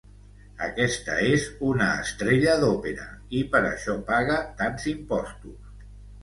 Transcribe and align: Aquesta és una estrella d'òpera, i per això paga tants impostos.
Aquesta 0.67 1.17
és 1.33 1.43
una 1.71 1.89
estrella 2.05 2.55
d'òpera, 2.63 3.05
i 3.41 3.43
per 3.53 3.63
això 3.73 3.97
paga 4.09 4.39
tants 4.63 4.89
impostos. 4.95 5.87